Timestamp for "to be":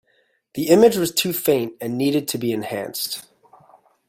2.29-2.51